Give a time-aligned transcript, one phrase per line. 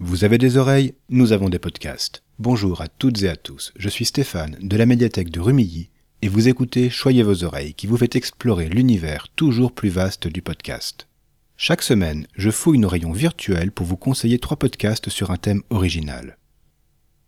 [0.00, 2.22] Vous avez des oreilles, nous avons des podcasts.
[2.38, 5.90] Bonjour à toutes et à tous, je suis Stéphane de la médiathèque de Rumilly
[6.22, 10.40] et vous écoutez Choyez vos oreilles qui vous fait explorer l'univers toujours plus vaste du
[10.40, 11.08] podcast.
[11.56, 15.62] Chaque semaine, je fouille nos rayons virtuels pour vous conseiller trois podcasts sur un thème
[15.68, 16.38] original.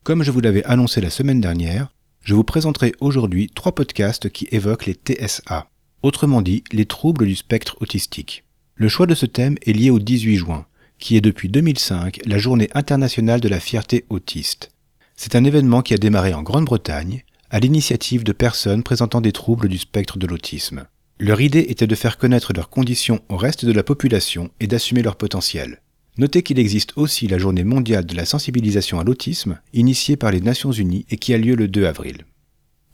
[0.05, 1.93] Comme je vous l'avais annoncé la semaine dernière,
[2.23, 5.69] je vous présenterai aujourd'hui trois podcasts qui évoquent les TSA,
[6.05, 8.45] autrement dit les troubles du spectre autistique.
[8.77, 10.67] Le choix de ce thème est lié au 18 juin,
[11.01, 14.71] qui est depuis 2005 la journée internationale de la fierté autiste.
[15.17, 19.69] C'est un événement qui a démarré en Grande-Bretagne, à l'initiative de personnes présentant des troubles
[19.69, 20.85] du spectre de l'autisme.
[21.19, 25.03] Leur idée était de faire connaître leurs conditions au reste de la population et d'assumer
[25.03, 25.83] leur potentiel.
[26.17, 30.41] Notez qu'il existe aussi la journée mondiale de la sensibilisation à l'autisme, initiée par les
[30.41, 32.25] Nations Unies et qui a lieu le 2 avril.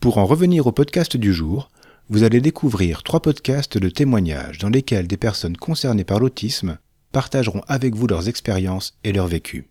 [0.00, 1.70] Pour en revenir au podcast du jour,
[2.08, 6.78] vous allez découvrir trois podcasts de témoignages dans lesquels des personnes concernées par l'autisme
[7.16, 9.70] partageront avec vous leurs expériences et leur vécu.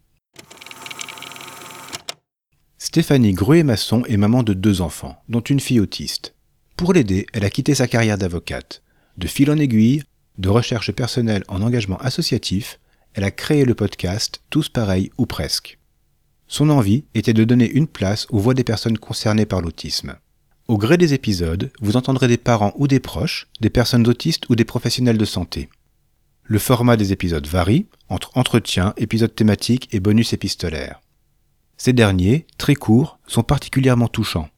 [2.80, 6.33] Stéphanie Gruet-Masson est maman de deux enfants, dont une fille autiste.
[6.75, 8.81] Pour l'aider, elle a quitté sa carrière d'avocate.
[9.20, 10.02] De fil en aiguille,
[10.39, 12.80] de recherche personnelle en engagement associatif,
[13.14, 15.77] elle a créé le podcast Tous pareils ou presque.
[16.48, 20.16] Son envie était de donner une place aux voix des personnes concernées par l'autisme.
[20.67, 24.55] Au gré des épisodes, vous entendrez des parents ou des proches, des personnes autistes ou
[24.55, 25.70] des professionnels de santé.
[26.48, 31.02] Le format des épisodes varie, entre entretiens, épisodes thématiques et bonus épistolaires.
[31.76, 34.50] Ces derniers, très courts, sont particulièrement touchants.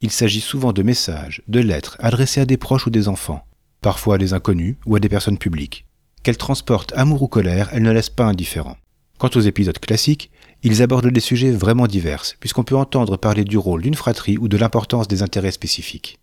[0.00, 3.44] Il s'agit souvent de messages, de lettres adressées à des proches ou des enfants,
[3.80, 5.86] parfois à des inconnus ou à des personnes publiques.
[6.24, 8.78] Qu'elles transportent amour ou colère, elles ne laissent pas indifférents.
[9.18, 10.32] Quant aux épisodes classiques,
[10.64, 14.48] ils abordent des sujets vraiment divers, puisqu'on peut entendre parler du rôle d'une fratrie ou
[14.48, 16.19] de l'importance des intérêts spécifiques.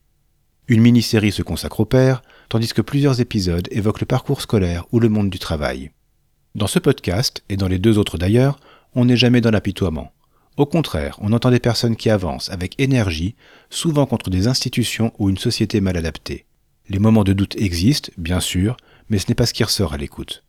[0.70, 5.00] Une mini-série se consacre au père, tandis que plusieurs épisodes évoquent le parcours scolaire ou
[5.00, 5.92] le monde du travail.
[6.56, 8.60] Dans ce podcast, et dans les deux autres d'ailleurs,
[8.94, 10.12] on n'est jamais dans l'apitoiement.
[10.58, 13.36] Au contraire, on entend des personnes qui avancent avec énergie,
[13.70, 16.45] souvent contre des institutions ou une société mal adaptée.
[16.89, 18.76] Les moments de doute existent, bien sûr,
[19.10, 20.44] mais ce n'est pas ce qui ressort à l'écoute.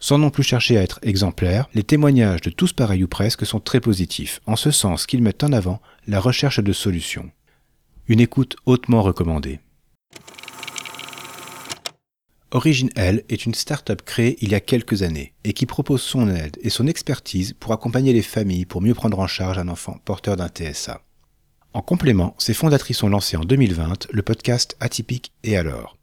[0.00, 3.60] Sans non plus chercher à être exemplaires, les témoignages de tous pareils ou presque sont
[3.60, 7.30] très positifs, en ce sens qu'ils mettent en avant la recherche de solutions.
[8.08, 9.60] Une écoute hautement recommandée.
[12.50, 16.28] Origin L est une start-up créée il y a quelques années et qui propose son
[16.28, 20.00] aide et son expertise pour accompagner les familles pour mieux prendre en charge un enfant
[20.04, 21.00] porteur d'un TSA.
[21.74, 25.96] En complément, ses fondatrices ont lancé en 2020 le podcast Atypique et alors.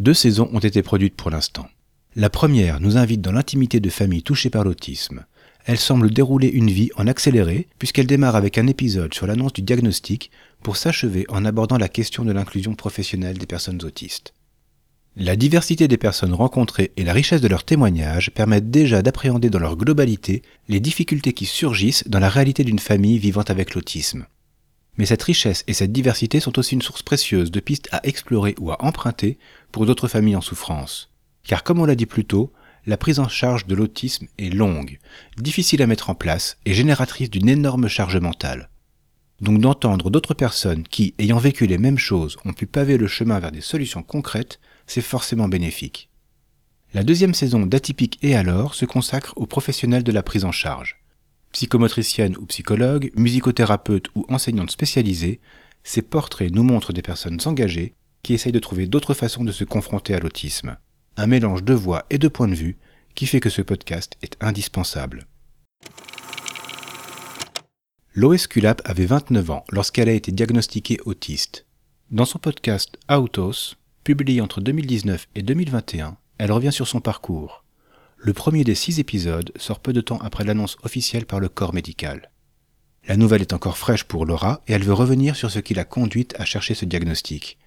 [0.00, 1.68] Deux saisons ont été produites pour l'instant.
[2.16, 5.24] La première nous invite dans l'intimité de familles touchées par l'autisme,
[5.66, 9.62] elle semble dérouler une vie en accéléré puisqu'elle démarre avec un épisode sur l'annonce du
[9.62, 10.30] diagnostic
[10.64, 14.34] pour s'achever en abordant la question de l'inclusion professionnelle des personnes autistes.
[15.14, 19.60] La diversité des personnes rencontrées et la richesse de leurs témoignages permettent déjà d'appréhender dans
[19.60, 24.26] leur globalité les difficultés qui surgissent dans la réalité d'une famille vivant avec l'autisme.
[24.96, 28.56] Mais cette richesse et cette diversité sont aussi une source précieuse de pistes à explorer
[28.58, 29.38] ou à emprunter
[29.70, 31.10] pour d'autres familles en souffrance.
[31.44, 32.52] Car comme on l'a dit plus tôt,
[32.86, 34.98] la prise en charge de l'autisme est longue,
[35.36, 38.68] difficile à mettre en place et génératrice d'une énorme charge mentale.
[39.44, 43.38] Donc d'entendre d'autres personnes qui, ayant vécu les mêmes choses, ont pu paver le chemin
[43.40, 46.08] vers des solutions concrètes, c'est forcément bénéfique.
[46.94, 50.96] La deuxième saison d'Atypique et alors se consacre aux professionnels de la prise en charge.
[51.52, 55.40] Psychomotricienne ou psychologue, musicothérapeute ou enseignante spécialisée,
[55.82, 59.64] ces portraits nous montrent des personnes engagées qui essayent de trouver d'autres façons de se
[59.64, 60.78] confronter à l'autisme
[61.18, 62.78] un mélange de voix et de points de vue
[63.14, 65.26] qui fait que ce podcast est indispensable.
[68.16, 71.66] Lois Kulap avait 29 ans lorsqu'elle a été diagnostiquée autiste.
[72.12, 77.64] Dans son podcast Autos, publié entre 2019 et 2021, elle revient sur son parcours.
[78.16, 81.74] Le premier des six épisodes sort peu de temps après l'annonce officielle par le corps
[81.74, 82.30] médical.
[83.08, 85.82] La nouvelle est encore fraîche pour Laura et elle veut revenir sur ce qui l'a
[85.82, 87.58] conduite à chercher ce diagnostic.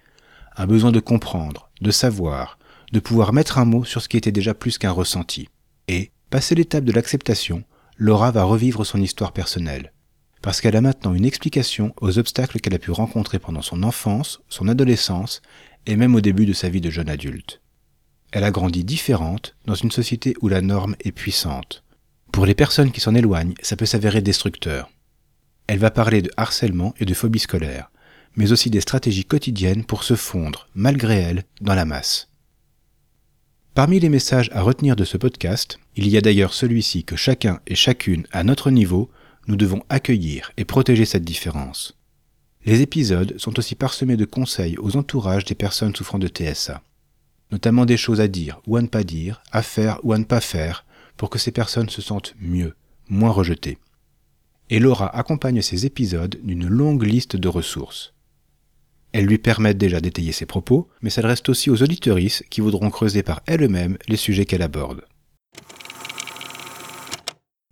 [0.56, 2.58] Un besoin de comprendre, de savoir,
[2.90, 5.50] de pouvoir mettre un mot sur ce qui était déjà plus qu'un ressenti.
[5.88, 7.64] Et, passé l'étape de l'acceptation,
[7.98, 9.92] Laura va revivre son histoire personnelle.
[10.42, 14.40] Parce qu'elle a maintenant une explication aux obstacles qu'elle a pu rencontrer pendant son enfance,
[14.48, 15.42] son adolescence
[15.86, 17.60] et même au début de sa vie de jeune adulte.
[18.30, 21.82] Elle a grandi différente dans une société où la norme est puissante.
[22.30, 24.90] Pour les personnes qui s'en éloignent, ça peut s'avérer destructeur.
[25.66, 27.90] Elle va parler de harcèlement et de phobie scolaire,
[28.36, 32.28] mais aussi des stratégies quotidiennes pour se fondre, malgré elle, dans la masse.
[33.74, 37.60] Parmi les messages à retenir de ce podcast, il y a d'ailleurs celui-ci que chacun
[37.66, 39.10] et chacune, à notre niveau,
[39.48, 41.96] nous devons accueillir et protéger cette différence.
[42.64, 46.82] Les épisodes sont aussi parsemés de conseils aux entourages des personnes souffrant de TSA,
[47.50, 50.24] notamment des choses à dire ou à ne pas dire, à faire ou à ne
[50.24, 50.84] pas faire,
[51.16, 52.74] pour que ces personnes se sentent mieux,
[53.08, 53.78] moins rejetés.
[54.70, 58.12] Et Laura accompagne ces épisodes d'une longue liste de ressources.
[59.12, 63.22] Elles lui permettent déjà d'étayer ses propos, mais s'adressent aussi aux auditorices qui voudront creuser
[63.22, 65.06] par elles-mêmes les sujets qu'elle aborde.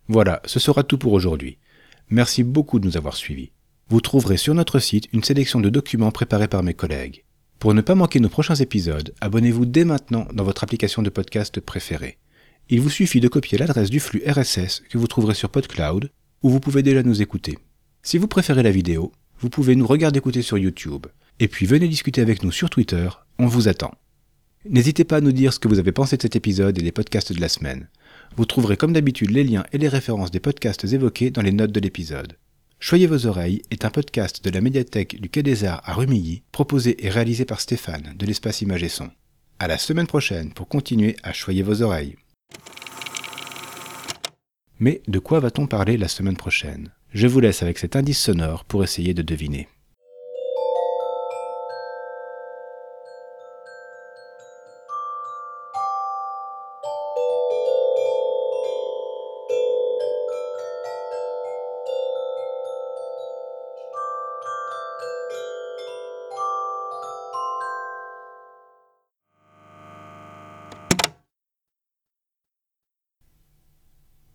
[0.09, 1.59] Voilà, ce sera tout pour aujourd'hui.
[2.11, 3.51] Merci beaucoup de nous avoir suivis.
[3.89, 7.25] Vous trouverez sur notre site une sélection de documents préparés par mes collègues.
[7.59, 11.59] Pour ne pas manquer nos prochains épisodes, abonnez-vous dès maintenant dans votre application de podcast
[11.59, 12.19] préférée.
[12.69, 16.11] Il vous suffit de copier l'adresse du flux RSS que vous trouverez sur PodCloud,
[16.43, 17.59] où vous pouvez déjà nous écouter.
[18.03, 19.11] Si vous préférez la vidéo,
[19.41, 21.07] vous pouvez nous regarder écouter sur YouTube.
[21.41, 23.09] Et puis venez discuter avec nous sur Twitter,
[23.41, 23.95] on vous attend.
[24.65, 26.93] N'hésitez pas à nous dire ce que vous avez pensé de cet épisode et des
[26.93, 27.89] podcasts de la semaine.
[28.37, 31.73] Vous trouverez comme d'habitude les liens et les références des podcasts évoqués dans les notes
[31.73, 32.37] de l'épisode.
[32.79, 36.43] Choyez vos oreilles est un podcast de la médiathèque du Quai des Arts à Rumilly,
[36.53, 39.11] proposé et réalisé par Stéphane de l'espace Image et Son.
[39.59, 42.17] À la semaine prochaine pour continuer à choyer vos oreilles.
[44.79, 46.93] Mais de quoi va-t-on parler la semaine prochaine?
[47.15, 49.69] Je vous laisse avec cet indice sonore pour essayer de deviner.